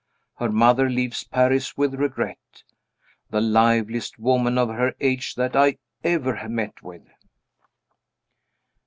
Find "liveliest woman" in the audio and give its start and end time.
3.39-4.57